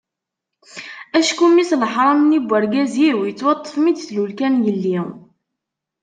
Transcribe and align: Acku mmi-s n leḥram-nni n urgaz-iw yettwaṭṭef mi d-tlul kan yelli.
Acku 1.17 1.45
mmi-s 1.47 1.71
n 1.75 1.79
leḥram-nni 1.81 2.39
n 2.41 2.51
urgaz-iw 2.55 3.17
yettwaṭṭef 3.23 3.75
mi 3.79 3.91
d-tlul 3.91 4.31
kan 4.39 4.61
yelli. 4.65 4.99